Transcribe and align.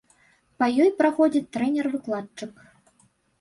Па 0.61 0.69
ёй 0.85 0.89
праходзіць 1.01 1.43
трэнер-выкладчык. 1.59 2.65